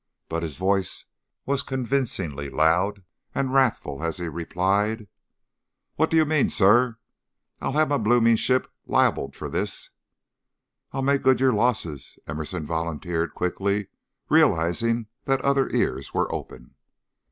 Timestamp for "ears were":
15.69-16.33